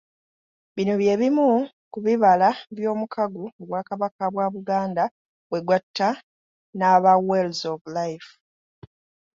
Bino 0.75 0.93
bye 1.01 1.13
bimu 1.21 1.49
kubibala 1.91 2.49
by'omukago 2.77 3.43
Obwakabaka 3.61 4.23
bwa 4.33 4.45
Buganda 4.53 5.03
bwe 5.49 5.59
gwatta 5.65 6.09
n'aba 6.77 7.11
Wells 7.27 7.61
of 7.73 7.81
Life. 7.99 8.31